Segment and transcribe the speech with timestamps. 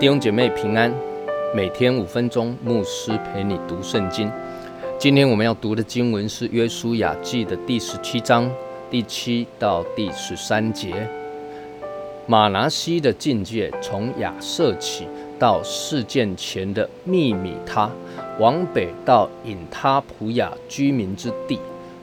[0.00, 0.94] 弟兄姐妹平安，
[1.52, 4.30] 每天五分钟，牧师陪你读圣经。
[4.96, 8.48] 今天我们要读的经文是《约书亚记》的第十七章
[8.88, 11.04] 第七到第十三节。
[12.28, 15.04] 马拿西的境界从亚瑟起，
[15.36, 17.90] 到事件前的秘密他，
[18.38, 21.58] 往北到引他普雅居民之地。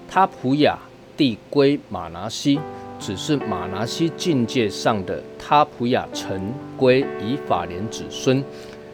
[0.10, 0.78] 他普雅
[1.16, 2.60] 地归马拿西。
[3.06, 8.44] 只是马拿西境界上的他普亚城归以法莲子孙，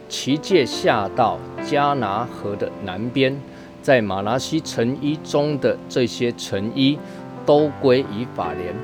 [0.10, 3.34] 其界下到加拿河的南边，
[3.82, 7.00] 在马拿西城邑中的这些城邑
[7.46, 8.76] 都归以法莲。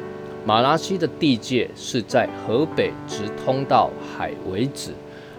[0.46, 4.92] 马拿西的地界是在河北直通到海为止，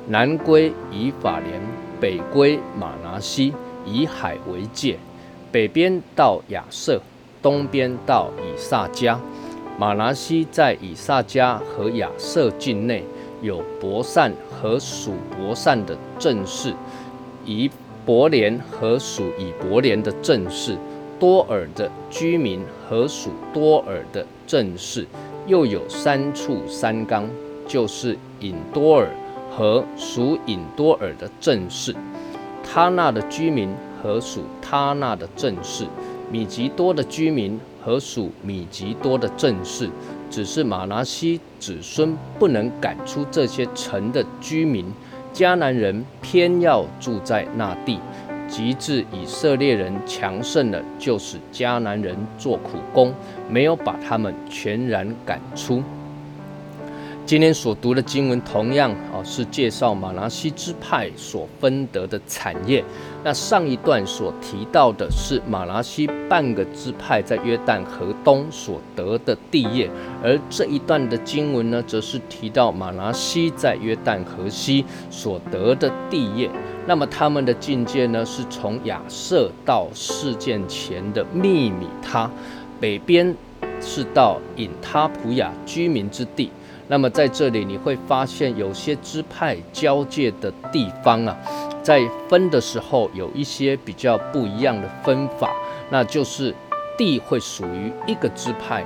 [0.08, 1.62] 南归以法莲，
[1.98, 3.54] 北归马拿西，
[3.86, 4.98] 以海为界，
[5.50, 7.00] 北边到亚瑟，
[7.40, 9.16] 东边到以萨迦。
[9.78, 13.04] 马拿西在以撒加和亚瑟境内
[13.40, 16.74] 有伯善和属伯善的正室，
[17.46, 17.70] 以
[18.04, 20.76] 伯连和属以伯连的正室，
[21.20, 25.06] 多尔的居民和属多尔的正室，
[25.46, 27.28] 又有三处三冈，
[27.64, 29.08] 就是引多尔
[29.56, 31.94] 和属引多尔的正室，
[32.64, 35.86] 他那的居民和属他那的正室，
[36.30, 37.58] 米吉多的居民。
[37.80, 39.88] 和属米吉多的政事，
[40.28, 44.84] 只是马拿西子孙不能赶出这些城的居民，
[45.32, 47.98] 迦南人偏要住在那地，
[48.46, 53.14] 及至以色列人强盛了，就使迦南人做苦工，
[53.48, 55.82] 没有把他们全然赶出。
[57.28, 62.82] 今天所读的经文同样啊是介绍马拿西支派所分得的产业。
[63.22, 69.90] 那上一段所提到的是马拿西半个支派在约旦河东所得的地业，
[70.24, 76.48] 而这一段的经文呢，则是提到马拿西在约旦河西所得的地业。
[76.86, 82.30] 那么他们的境界呢，是从亚瑟到事件前的秘密他，
[82.80, 83.36] 北边
[83.82, 86.50] 是到隐他普雅居民之地。
[86.88, 91.36] 那么在这里你会发现，有些支派交界的地方啊，
[91.82, 95.52] 在分的时候有一些比较不一样的分法，
[95.90, 96.54] 那就是
[96.96, 98.82] 地会属于一个支派，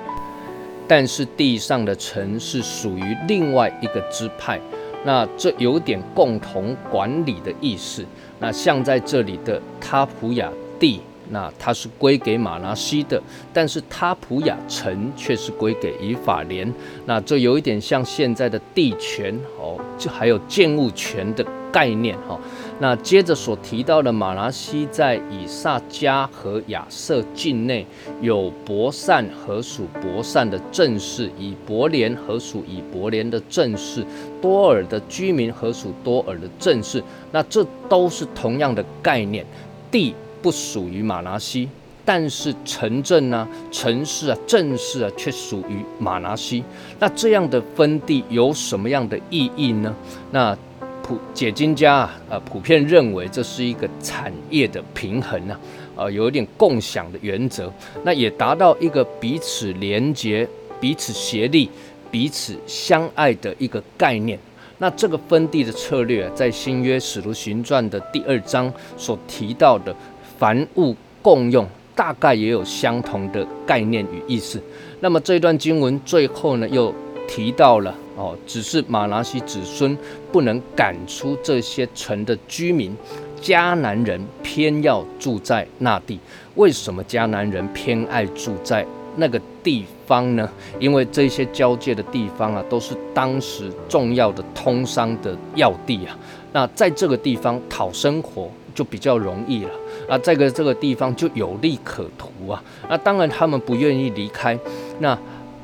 [0.89, 4.61] 但是地上的城是属于另外一个支派，
[5.05, 8.05] 那这有点共同管理的意思。
[8.41, 11.01] 那像在这里的塔普雅地。
[11.33, 13.21] 那它是归给马拉西的，
[13.55, 16.71] 但是他普雅城却是归给以法莲。
[17.07, 22.39] 那这有一点像现在的地权哦，就还有建物权的概念哈。
[22.81, 27.87] 那接着所提到的马拉西在以萨迦和亚瑟境内
[28.21, 34.05] 有伯善和属伯善的正室，以伯连和属以伯连的正室，
[34.43, 37.03] 多尔的居民和属多尔的正室。
[37.31, 39.47] 那这都是同样的概念，
[39.91, 40.15] 地。
[40.43, 41.69] 不属于马拿西，
[42.05, 46.65] 但是城镇呢、城市啊、镇市啊，却属于马拿西。
[46.99, 49.95] 那这样的分地有什么样的意义呢？
[50.33, 50.57] 那
[51.03, 55.61] 普解经家啊，呃，普遍认为这是一个产业的平衡啊，
[55.97, 57.73] 呃，有一点共享的原则。
[58.05, 60.49] 那也达到一个彼此连结、
[60.81, 61.71] 彼此协力、
[62.11, 64.39] 彼此相爱的一个概念。
[64.79, 69.95] 那这个分地的策略，在新约使徒行传的第二章所提到的。
[70.43, 70.93] 凡物
[71.23, 71.65] 共用，
[71.95, 74.61] 大概也有相同的概念与意思。
[74.99, 76.93] 那么这段经文最后呢，又
[77.29, 79.97] 提到了哦，只是马拿西子孙
[80.33, 82.93] 不能赶出这些城的居民，
[83.41, 86.19] 迦南人偏要住在那地。
[86.57, 90.51] 为什么迦南人偏爱住在那个地方呢？
[90.81, 96.19] 因为这些交界的地方啊，都是当时重要的通商的要地啊。
[96.53, 99.71] 那在这个地方讨生活就比较容易了。
[100.13, 102.63] 啊，这个这个地方就有利可图啊！
[102.87, 104.59] 那当然他们不愿意离开，
[104.99, 105.19] 那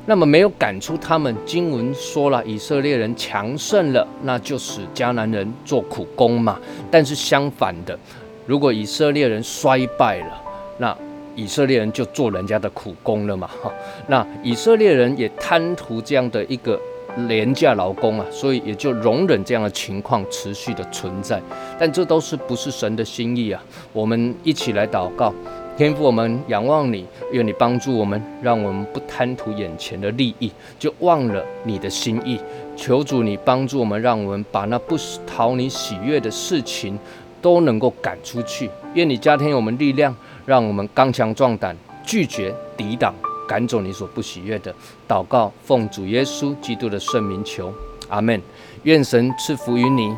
[0.07, 1.35] 那么没有赶出他们。
[1.45, 6.59] 经文说了，以色列人强盛了，那就使迦南人做苦工嘛。
[6.89, 7.95] 但是相反的，
[8.47, 10.41] 如果以色列人衰败了，
[10.79, 10.97] 那
[11.35, 13.47] 以色列人就做人家的苦工了嘛。
[13.61, 13.71] 哈，
[14.07, 16.79] 那以色列人也贪图这样的一个。
[17.27, 21.41] 廉价劳工啊，所以也就容忍这样的情况持续的存在，
[21.79, 23.61] 但这都是不是神的心意啊？
[23.91, 25.33] 我们一起来祷告，
[25.77, 32.39] 天父，我们仰望你，愿你帮助我们，让我们不贪图眼前的利益，就忘了你的心意。
[32.75, 34.97] 求主你帮助我们，让我们把那不
[35.27, 36.97] 讨你喜悦的事情
[37.41, 38.69] 都能够赶出去。
[38.93, 40.15] 愿你加添我们力量，
[40.45, 41.75] 让我们刚强壮胆，
[42.05, 43.13] 拒绝抵挡。
[43.49, 44.71] 赶走你所不喜悦的
[45.07, 47.73] 祷告，奉主耶稣基督的圣名求，
[48.07, 48.39] 阿门。
[48.83, 50.15] 愿神赐福于你。